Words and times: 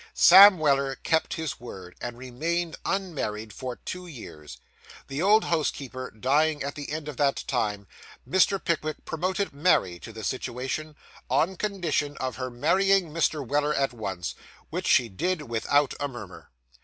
Sam 0.15 0.57
Weller 0.57 0.95
kept 0.95 1.35
his 1.35 1.59
word, 1.59 1.93
and 2.01 2.17
remained 2.17 2.75
unmarried, 2.85 3.53
for 3.53 3.75
two 3.75 4.07
years. 4.07 4.57
The 5.09 5.21
old 5.21 5.43
housekeeper 5.43 6.09
dying 6.09 6.63
at 6.63 6.73
the 6.73 6.91
end 6.91 7.07
of 7.07 7.17
that 7.17 7.43
time, 7.45 7.85
Mr. 8.27 8.57
Pickwick 8.59 9.05
promoted 9.05 9.53
Mary 9.53 9.99
to 9.99 10.11
the 10.11 10.23
situation, 10.23 10.95
on 11.29 11.55
condition 11.55 12.17
of 12.17 12.37
her 12.37 12.49
marrying 12.49 13.11
Mr. 13.11 13.47
Weller 13.47 13.75
at 13.75 13.93
once, 13.93 14.33
which 14.71 14.87
she 14.87 15.07
did 15.07 15.43
without 15.43 15.93
a 15.99 16.07
murmur. 16.07 16.49